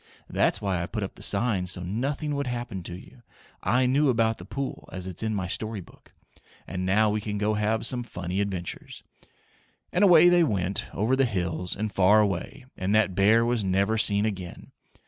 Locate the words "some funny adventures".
7.85-9.03